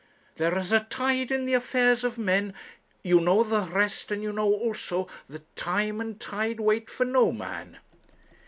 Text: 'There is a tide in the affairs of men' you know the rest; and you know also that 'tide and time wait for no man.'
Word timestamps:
'There 0.37 0.57
is 0.57 0.71
a 0.71 0.79
tide 0.79 1.31
in 1.31 1.45
the 1.45 1.53
affairs 1.53 2.03
of 2.03 2.17
men' 2.17 2.55
you 3.03 3.19
know 3.21 3.43
the 3.43 3.61
rest; 3.71 4.11
and 4.11 4.23
you 4.23 4.31
know 4.33 4.51
also 4.51 5.07
that 5.29 5.55
'tide 5.55 5.93
and 5.93 6.19
time 6.19 6.55
wait 6.57 6.89
for 6.89 7.05
no 7.05 7.31
man.' 7.31 7.77